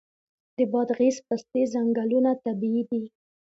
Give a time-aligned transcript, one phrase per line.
[0.57, 3.03] د بادغیس پستې ځنګلونه طبیعي دي؟